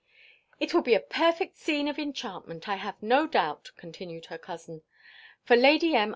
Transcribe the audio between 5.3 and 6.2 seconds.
"for Lady M.